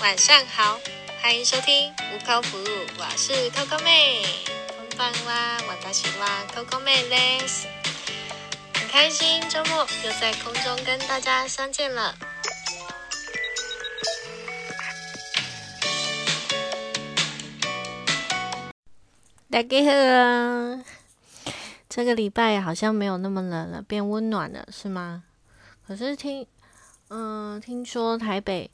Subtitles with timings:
[0.00, 0.78] 晚上好，
[1.22, 2.68] 欢迎收听无口服务，
[2.98, 4.22] 我是 Coco 妹。
[4.76, 7.66] こんばんは、私は Coco 妹です。
[8.74, 12.14] 很开心周末又在空中跟大家相见了。
[19.50, 20.84] 大家好，
[21.88, 25.22] 这个礼拜好像没有那么冷了，变温暖了，是吗？
[25.86, 26.46] 可是听，
[27.08, 28.70] 嗯、听说台北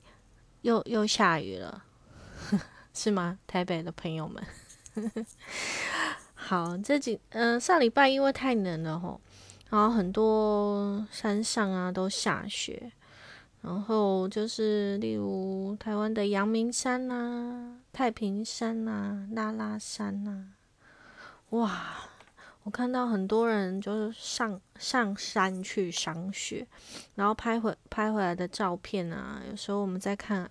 [0.65, 1.83] 又又下雨了，
[2.91, 3.37] 是吗？
[3.45, 4.43] 台北的朋友们，
[6.33, 9.21] 好，这几嗯、上礼拜因为太冷了吼，
[9.69, 12.91] 然后很多山上啊都下雪，
[13.61, 20.47] 然后就是例如台湾的阳明山呐、太平山呐、拉拉山呐、
[21.51, 22.09] 哇！
[22.63, 26.65] 我看到很多人就是上上山去赏雪，
[27.13, 30.49] 然后拍回拍回来的照片啊，有时候我们在看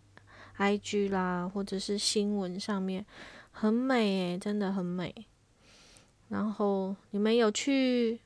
[0.58, 3.04] IG 啦，或者是新闻上面，
[3.50, 5.14] 很美诶，真的很美。
[6.28, 8.20] 然后你们有去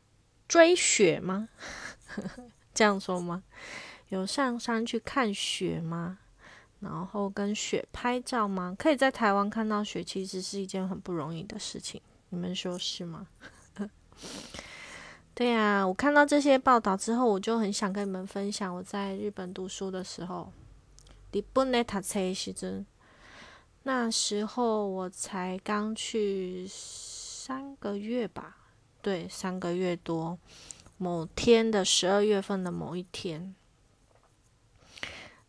[0.46, 1.48] 追雪吗？
[2.72, 3.42] 这样说吗？
[4.08, 6.18] 有上山去看雪吗？
[6.80, 8.74] 然后跟雪拍照吗？
[8.78, 13.26] 可以在台湾看到雪，其实是一件很不容易的事情，你们说是吗？
[15.34, 20.52] 对呀、我看到这些报道之后，我就很想跟你们分享我在日本读书的时候，
[21.32, 22.86] 日本的读册时阵，
[23.82, 28.56] 那时候我才刚去三个月吧，
[29.02, 30.38] 对，三个月多。
[30.96, 33.54] 某天的十二月份的某一天，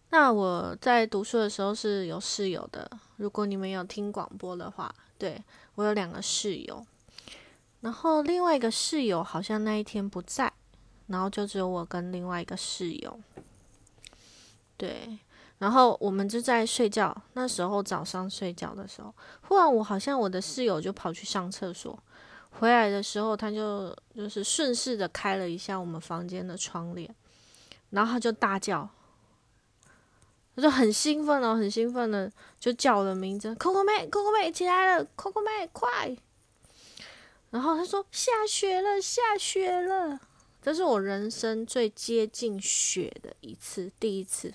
[0.10, 2.92] 那我在读书的时候是有室友的。
[3.16, 5.44] 如果你们有听广播的话，对
[5.76, 6.86] 我有两个室友。
[7.82, 10.54] 然后另外一个室友好像那一天不在，
[11.08, 13.20] 然后就只有我跟另外一个室友。
[14.78, 15.18] 对，
[15.60, 17.16] 然后我们就在睡觉。
[17.34, 21.98] 那时候早上睡觉的时候，忽然我好像我的室友就跑去上厕所，
[22.50, 27.14] 回来的时候他就就是顺势的开了一下我们房间的窗帘，
[27.92, 28.90] 然后他就大叫，
[30.56, 36.18] 他就很兴奋哦，很兴奋的就叫我的名字，Coco 妹，Coco 妹起来了，Coco 妹快！
[37.52, 40.20] 然后他说下雪了，下雪了。
[40.62, 44.54] 这是我人生最接近雪的一次，第一次。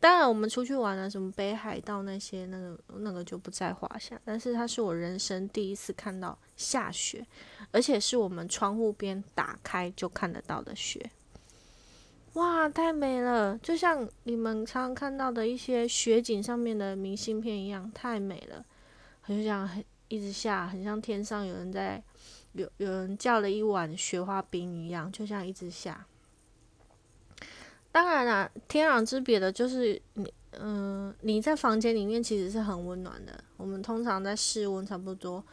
[0.00, 4.18] 当然，我们出去玩了，什么北海道那些，那个那个就不在话下。
[4.24, 7.26] 但是它是我人生第一次看到下雪，
[7.70, 11.10] 而且是我们窗户边打开就看得到的雪。
[12.32, 13.58] 哇，太美了！
[13.58, 18.64] 就像你们常看到的一些雪景上面的明信片一样，太美了。
[19.28, 22.02] 就这样很一直下，很像天上有人在
[22.52, 26.06] 有有人叫了一碗雪花冰一样，就像一直下。
[27.92, 33.42] 当然啦，天壤之别的就是你，嗯、你在房间里面其实是很温暖的。
[33.56, 35.44] 我们通常在室温差不多，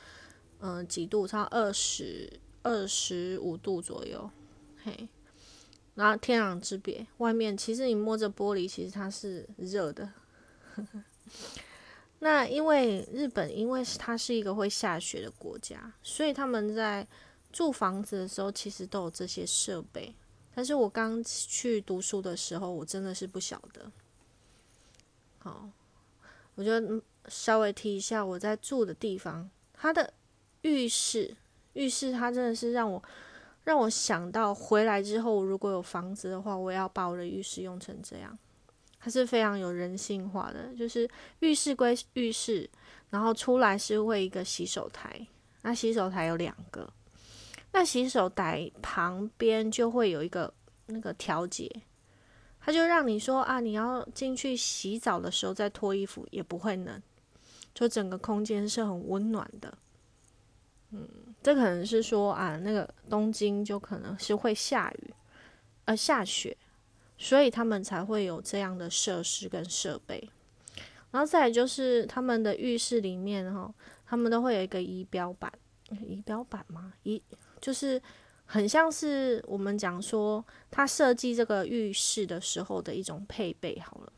[0.59, 2.31] 嗯、几度，差二十
[2.61, 4.29] 二十五度左右，
[4.83, 5.09] 嘿。
[5.95, 10.07] 然后天壤之别，外面其实你摸着玻璃，其实它是热的。
[12.19, 17.07] 那因为日本，因为它是一个会下雪的国家，所以他们在
[17.51, 20.13] 住房子的时候，其实都有这些设备。
[20.57, 23.91] 但是我刚去读书的时候，我真的是不晓得。
[25.37, 25.69] 好，
[26.55, 26.71] 我就
[27.27, 30.11] 稍微提一下我在住的地方，它的
[30.63, 31.37] 浴室，
[31.73, 33.03] 浴室它真的是让我
[33.65, 38.35] 让我想到回来之后，如果有房子的话，我要把我的浴室用成这样。
[38.97, 41.07] 它是非常有人性化的，就是
[41.41, 42.67] 浴室归浴室，
[43.11, 45.27] 然后出来是会一个洗手台，
[45.61, 46.91] 那洗手台有两个，
[47.77, 50.51] 那洗手台旁边就会有一个
[50.87, 51.71] 那个调节，
[52.59, 56.99] 它就让你说啊，你要进去洗澡的时候再脱衣服也不会冷，
[57.75, 59.77] 就整个空间是很温暖的。
[60.89, 61.07] 嗯，
[61.43, 65.13] 这可能是说啊，那个东京就可能是会下雨，
[65.85, 66.57] 呃，下雪。
[67.15, 70.27] 所以他们才会有这样的设施跟设备，
[71.11, 73.71] 然后再来就是他们的浴室里面哈，
[74.07, 75.53] 他们都会有一个仪表板，
[75.91, 76.93] 仪表板吗？
[77.03, 77.21] 仪
[77.61, 78.01] 就是
[78.45, 84.13] 很像是我们讲说他设计这个浴室的时候的一种配备好了。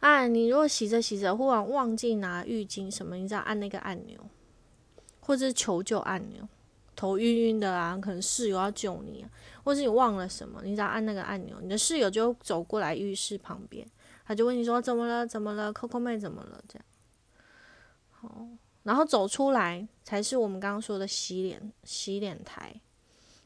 [0.00, 4.20] 啊，你如果洗着洗着忽然忘记拿浴巾什么，你只要按那个按钮，
[5.20, 6.46] 或者是求救按钮。
[6.96, 9.26] 头晕晕的啊，可能室友要救你、
[9.64, 13.84] 或是你忘了什么，你只要按那个按钮，你的室友就走过来浴室旁边，
[14.24, 15.26] 他就问你说怎么了？
[15.26, 16.62] 怎么了？Coco 妹怎么了？
[16.68, 16.84] 这样，
[18.10, 18.46] 好，
[18.84, 22.72] 然后走出来才是我们刚刚说的洗脸洗脸台。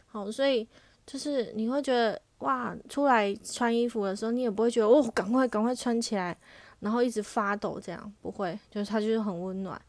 [0.07, 0.69] 好，所以
[1.07, 6.37] 就是你会觉得哇，出来穿衣服的时候，你也不会觉得哦，赶快赶快穿起来，
[6.81, 9.81] 然后一直发抖这样，不会，就是它就是很温暖，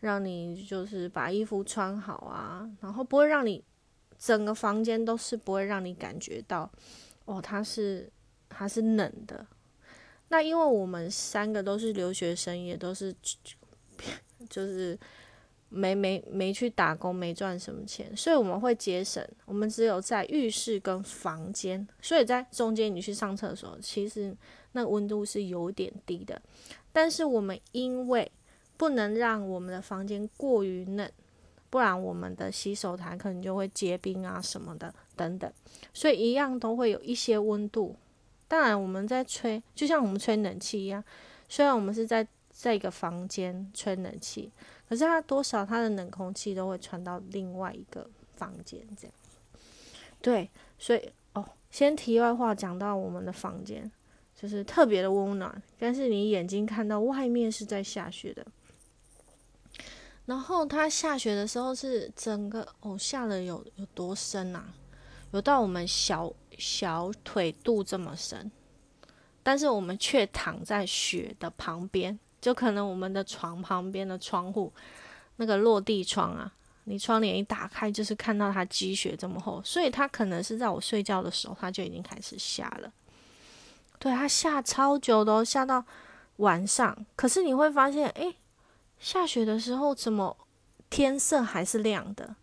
[0.00, 3.62] 让你就是把衣服穿好啊，然后不会让你
[4.18, 6.70] 整个房间都是不会让你感觉到
[7.24, 8.10] 哦，它是
[8.48, 9.46] 它是冷的。
[10.28, 13.14] 那因为我们三个都是留学生，也都是
[14.48, 14.98] 就是。
[15.70, 19.26] 没没没去打工，没赚什么钱，所以我们会节省。
[19.44, 24.36] 我们只有在浴室跟房间，所以在中间你去上厕所，其实
[24.72, 26.40] 那温度是有点低的。
[26.92, 28.30] 但是我们因为
[28.76, 31.10] 不能让我们的房间过于冷，
[31.70, 35.52] 不然我们的洗手台可能就会结冰啊什么的等等，
[35.92, 37.96] 所以一样都会有一些温度。
[38.46, 41.02] 当然我们在吹，就像我们吹冷气一样，
[41.48, 44.50] 虽然我们是在在一个房间吹冷气。
[44.88, 49.14] 可是它多少，它的冷空气都会传到另外一个房间，这样。
[50.22, 50.48] 对，
[50.78, 53.90] 所以哦，先题外话讲到我们的房间，
[54.34, 58.46] 就是特别的温暖，但是你眼睛看到外面是在下雪的。
[60.26, 64.72] 然后它下雪的时候是整个哦下了有有多深啊？
[65.32, 68.50] 有到我们小小腿肚这么深，
[69.42, 72.18] 但是我们却躺在雪的旁边。
[72.44, 74.70] 就可能我们的床旁边的窗户，
[75.36, 76.52] 那个落地窗啊，
[76.84, 82.92] 你窗帘一打开，就是看到它积雪这么厚，所以它可能是在我睡觉的时候，它就已经开始下了。
[83.98, 85.82] 对，它下超久的，下到
[86.36, 87.06] 晚上。
[87.16, 88.36] 可是你会发现，诶，
[88.98, 90.36] 下雪的时候怎么
[90.90, 92.36] 天色还是亮的，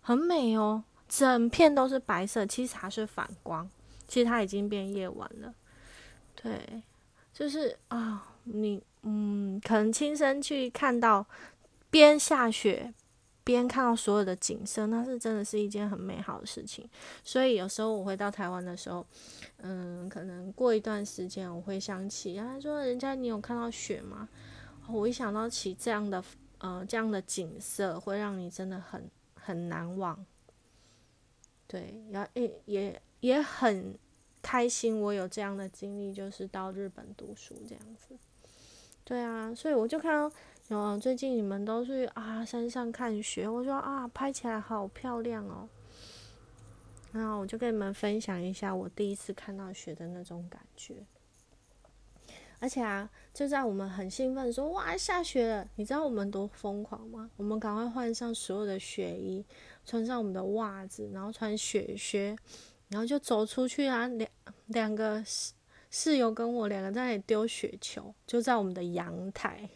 [0.00, 3.70] 很美哦，整片都是白色，其实它是反光，
[4.08, 5.54] 其实它已经变夜晚了。
[6.34, 6.82] 对，
[7.32, 8.82] 就是啊，你。
[9.04, 11.26] 嗯，可能亲身去看到
[11.90, 12.92] 边下雪
[13.44, 16.88] 边看到所有的景色，那是真的是一件很美好的事情。
[17.22, 19.06] 所以有时候我回到台湾的时候，
[19.58, 24.26] 嗯，可能过一段时间我会想起，啊，说人家你有看到雪吗？
[24.88, 26.24] 我一想到起这样的
[26.58, 30.24] 呃这样的景色，会让你真的很很难忘。
[31.66, 33.98] 对，然后也也也很
[34.40, 38.16] 开心，我有这样的经历，就是到日本读书这样子。
[39.04, 40.34] 对啊，所以我就看到，
[40.68, 45.68] 有最近你们都去啊山上看雪，我说啊拍起来好漂亮哦。
[47.12, 51.04] 然后我就跟你们分享一下我第一次看到雪的那种感觉。
[52.58, 57.30] 而且啊，就在我们很兴奋说哇下雪了，你知道我们多疯狂吗？
[57.36, 59.44] 我们赶快换上所有的雪衣，
[59.84, 62.34] 穿上我们的袜子，然后穿雪靴，
[62.88, 64.30] 然后就走出去啊，两
[64.68, 65.22] 两个。
[65.96, 69.70] 室友跟我两个在那里丢雪球，就在我们的阳台，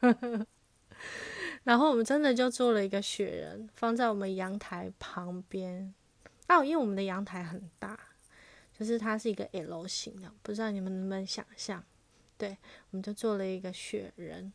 [1.64, 5.92] 然后我们真的就做了一个雪人，放在我们阳台旁边。
[6.48, 8.00] 哦，因为我们的阳台很大，
[8.72, 11.84] 就是它是一个 L 型的，不知道你们能不能想象？
[12.38, 12.56] 对，
[12.90, 14.50] 我们就做了一个雪人。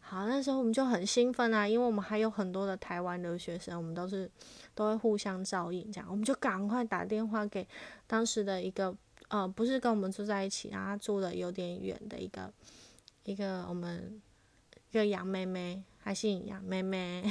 [0.00, 4.28] 好，那时候我们就很兴奋啊，因为我们还有很多的台湾留学生，我们都是
[4.74, 7.64] 都会互相照应，这样我们就赶快打电话给
[8.08, 8.92] 当时的一个。
[9.30, 12.52] 呃，不是跟我们住在一起，然后住的有点远的一个
[13.22, 14.20] 一个我们
[14.90, 17.30] 一个杨妹妹，还姓杨妹妹，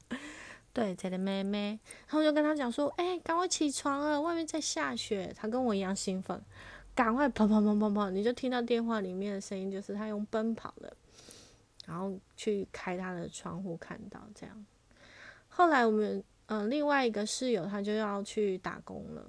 [0.74, 5.32] 对，这个妹妹，然后就跟她讲说，哎，赶快起床了，外面在下雪。
[5.34, 6.38] 她跟我一样兴奋，
[6.94, 10.94] 赶快跑跑跑跑跑，你就听到电话里面的声音，就是她用奔跑的，
[11.86, 14.66] 然后去开她的窗户看到这样。
[15.48, 19.24] 后来我们嗯另外一个室友他就要去打工了。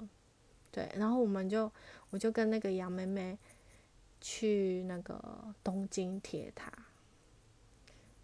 [0.77, 1.71] 对，然后我们就，
[2.11, 3.35] 我就跟那个杨妹妹
[4.21, 5.19] 去那个
[5.63, 6.71] 东京铁塔。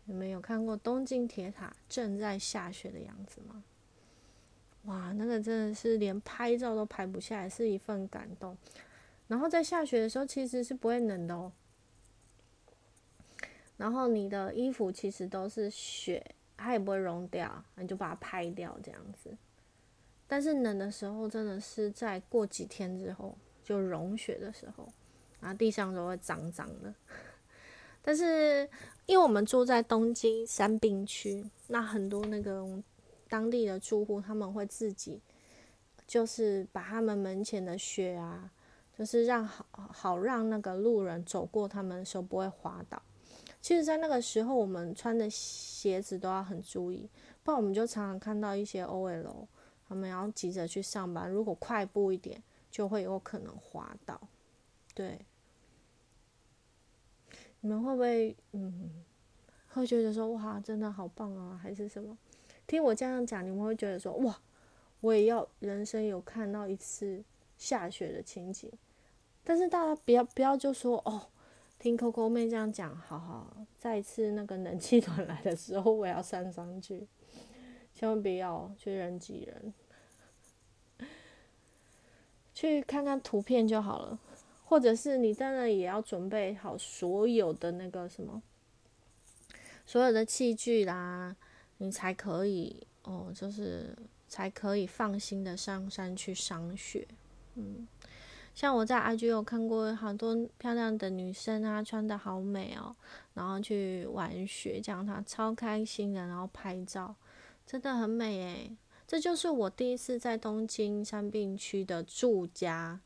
[0.06, 3.64] 你们有看过东京铁塔正在下雪的样子吗？
[4.84, 8.56] 哇，那个真的是连拍照都拍不下来，是一份感动。
[9.28, 11.52] 然后在下雪的时候，其实是不会冷的哦。
[13.78, 16.24] 然后你的衣服其实都是雪，
[16.56, 19.36] 它也不会融掉，你就把它拍掉这样子。
[20.28, 24.88] 但是冷的时候，真的是在过几天之后就融雪的时候，
[25.40, 26.94] 然后地上都会脏脏的。
[28.02, 28.68] 但是
[29.06, 32.66] 因为我们住在东京山滨区，那很多那个
[33.30, 35.22] 当地的住户他们会自己
[36.08, 38.52] 就是把他们门前的雪啊，
[38.98, 43.02] 就是让好好让那个路人走过他们的时候不会滑倒。
[43.62, 47.10] 其实，在那个时候，我们穿的鞋子都要很注意，
[47.44, 49.48] 不然我们就常常看到一些 OL。
[49.88, 54.20] 他们要急着去上班，如果快步一点，就会有可能滑倒。
[54.94, 55.26] 对，
[57.62, 59.04] 你们会不会嗯，
[59.70, 62.18] 会觉得说哇，真的好棒啊，还是什么？
[62.66, 64.40] 听我这样讲，你们会觉得说哇，
[65.02, 67.24] 我也要人生有看到一次
[67.58, 68.72] 下雪的情景。
[69.44, 71.28] 但是大家不要不要就说哦，
[71.78, 77.06] 听 Coco 妹这样讲，好好，再一次那个冷气 团来的时候，我要上上去，
[77.94, 79.74] 千万不要去人挤人，
[82.54, 84.20] 去看看图片就好了，
[84.66, 88.42] 或者是你当然也要准备好所有的那个什么，
[89.86, 91.36] 所有的器具啦，
[91.78, 93.96] 你才可以哦，就是
[94.28, 97.08] 才可以放心的上山去赏雪，
[97.56, 97.88] 嗯。
[98.56, 102.96] 像我在 IG 有看过好多漂亮的女生啊，穿的好美哦，
[103.34, 107.16] 然后去玩雪，这样她超开心的，然后拍照，
[107.66, 108.78] 真的很美诶。
[109.06, 113.00] 这就是我第一次在东京山病区的住家，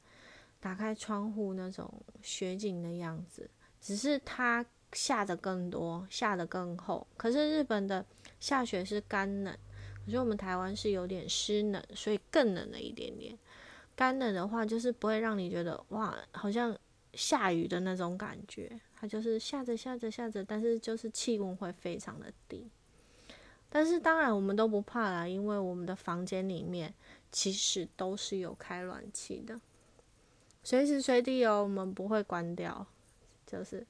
[0.59, 3.49] 打开窗户那种雪景的样子，
[3.81, 7.05] 只是它下的更多，下的更厚。
[7.17, 8.05] 可是日本的
[8.39, 9.57] 下雪是干冷，
[10.05, 13.37] 可是我们台湾是有点湿冷，所以更冷了一点点。
[13.95, 16.77] 干冷的话，就是不会让你觉得哇，好像
[17.13, 18.79] 下雨的那种感觉。
[18.95, 22.69] 它就是下着下着下着，但是就是气温会非常的低。
[23.69, 26.93] 但是当然我们都不怕啦，因为我们的房间里面
[27.31, 29.59] 其实都是有开暖气的，
[30.63, 32.85] 随时随地哦，我们不会关掉。
[33.45, 33.85] 就是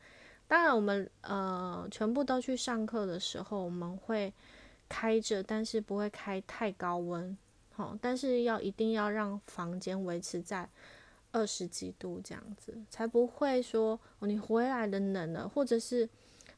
[0.47, 4.33] 当然我们呃全部都去上课的时候，我们会
[4.87, 7.37] 开着，但是不会开太高温。
[7.73, 10.67] 好，但是要一定要让房间维持在
[11.31, 16.09] 二十几度这样子，才不会说哦你回来的冷了，或者是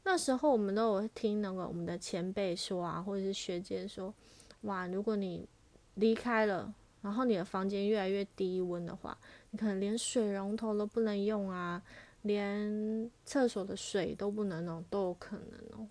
[0.03, 4.13] 那时候我们都有听那个我们的前辈说啊，或者是学姐说，
[4.61, 5.47] 哇，如果你
[5.95, 9.17] 离开了，然后你的房间越来越低温的话，
[9.51, 11.81] 你可能连水龙头都不能用啊，
[12.23, 15.87] 连厕所的水都不能弄，都有可能哦。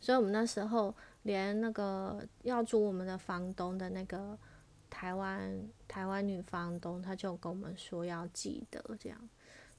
[0.00, 0.94] 所以我们那时候。
[1.24, 4.38] 连那个要租我们的房东的那个
[4.90, 9.18] 台湾台湾女房东，她就跟我们说要记得这样，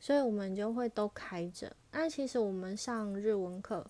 [0.05, 1.75] 所以我们就会都开着。
[1.91, 3.83] 那其实我们上日文课，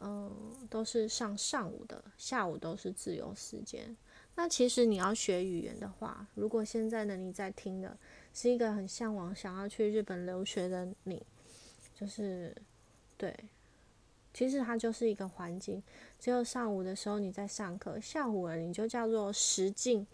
[0.00, 3.96] 嗯，都是上上午的，下午都是自由时间。
[4.34, 7.96] 那其实你要学语言的话，如果现在的你在听的
[8.32, 11.24] 是一个很向往想要去日本留学的你，
[11.94, 12.52] 就是
[13.16, 13.32] 对。
[14.32, 15.80] 其实它就是一个环境，
[16.18, 20.04] 只有上午的时候你在上课，下午了你就叫做实境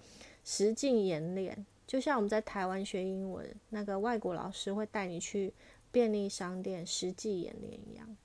[0.45, 5.53] 实境演练，就像我们在台湾学英文，那个外国老师会带你去
[5.91, 8.17] 便利商店实际演练一样。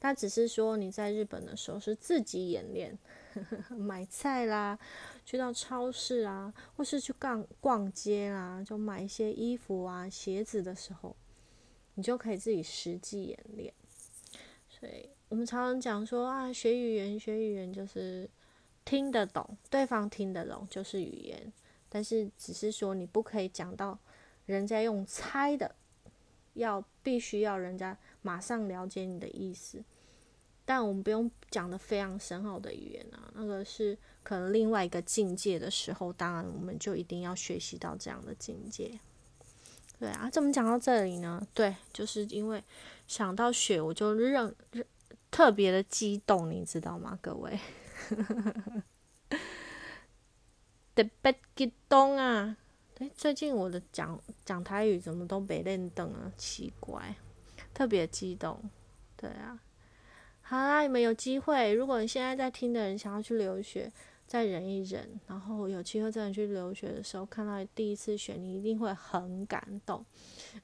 [0.00, 2.98] 他只是说你在日本的时候是自己演练，
[3.70, 4.76] 买菜啦，
[5.24, 11.14] 去到超市啊，或是去逛逛街啦，就买一些衣服啊、鞋子的时候，
[11.94, 13.72] 你就可以自己实际演练。
[14.68, 15.08] 所以。
[15.28, 18.28] 我们常常讲说啊，学语言，学语言就是
[18.84, 21.52] 听得懂，对方听得懂就是语言。
[21.88, 23.98] 但是只是说你不可以讲到
[24.46, 25.74] 人家用猜的，
[26.54, 29.82] 要必须要人家马上了解你的意思。
[30.64, 39.00] 但我们不用讲的非常深奥的语言啊，那个是可能另外一个境界的时候，当然我们就一定要学习到这样的境界。
[39.98, 41.46] 对啊，怎么讲到这里呢？
[41.54, 42.62] 对，就是因为
[43.06, 44.54] 想到雪，我就认。
[45.30, 47.58] 特别的激动，你知道吗，各位？
[50.98, 52.56] 特别激动啊！
[52.98, 56.32] 哎，最近我的讲讲台语怎么都没练登啊？
[56.36, 57.14] 奇怪，
[57.72, 58.60] 特别激动。
[59.16, 59.60] 对啊，
[60.42, 63.92] 好啦，你们有机会，如果你现在在听的人想要去留学，
[64.26, 70.04] 再忍一忍，然后有机会真的去留学的时候，看到第一次雪，你一定会很感动。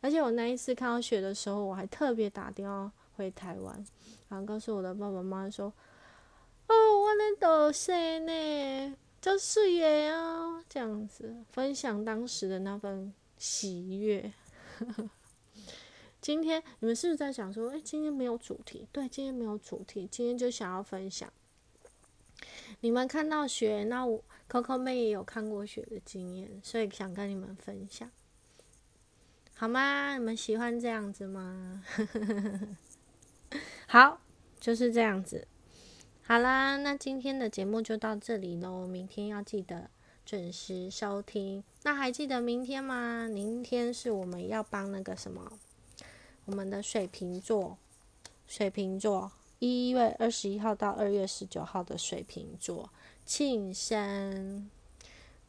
[0.01, 3.87] 而且我那一次看到雪的时候，我还特别打电话回台湾。
[4.29, 5.73] 然后告诉我的爸爸妈妈说
[6.67, 14.31] ：“哦，我的豆生呢，就是耶啊，这样子分享当时的那份喜悦。
[16.21, 18.87] 今天你们是不是在想说，哎，今天没有主题？
[18.93, 21.33] 对，今天没有主题，今天就想要分享。
[22.81, 28.11] 你们看到雪，那我 Coco 妹也有看过雪的经验，所以想跟你们分享，
[29.55, 30.19] 好吗？
[30.19, 31.83] 你们喜欢这样子吗？”
[33.89, 34.21] 好，
[34.61, 35.49] 就是这样子。
[36.27, 38.87] 好啦，那今天的节目就到这里喽。
[38.87, 39.91] 明天要记得
[40.25, 41.63] 准时收听。
[41.83, 43.29] 那还记得明天吗？
[43.29, 45.53] 明天是我们要帮那个什么，
[46.47, 47.77] 我们的水瓶座，
[48.47, 52.89] 水瓶座一月二十一号到二月十九号的水瓶座
[53.27, 54.71] 庆生。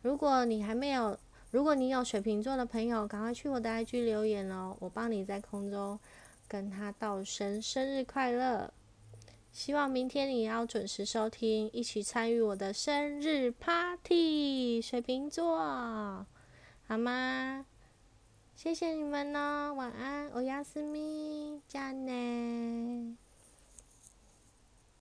[0.02, 1.18] 如果你还没有，
[1.52, 5.98] 如果你有水瓶座的朋友，赶快去我的 IG 留言哦，我帮你在空中。
[6.50, 8.72] 跟他道声生日快乐，
[9.56, 14.82] 希望明天你也要准时收听，一起参与我的生日 party。
[14.82, 15.58] 水瓶座，
[16.86, 17.66] 好吗？
[18.54, 23.16] 谢谢你们哦，晚安，欧亚斯咪，加奈。